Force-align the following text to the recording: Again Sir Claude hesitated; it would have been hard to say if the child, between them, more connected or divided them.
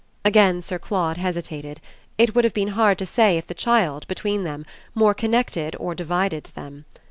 Again 0.25 0.63
Sir 0.63 0.79
Claude 0.79 1.17
hesitated; 1.17 1.79
it 2.17 2.33
would 2.33 2.43
have 2.43 2.55
been 2.55 2.69
hard 2.69 2.97
to 2.97 3.05
say 3.05 3.37
if 3.37 3.45
the 3.45 3.53
child, 3.53 4.07
between 4.07 4.43
them, 4.43 4.65
more 4.95 5.13
connected 5.13 5.75
or 5.79 5.93
divided 5.93 6.45
them. 6.55 6.85